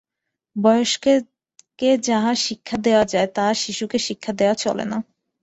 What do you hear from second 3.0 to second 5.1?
যায়, তাহা শিশুকে শিক্ষা দেওয়া চলে না।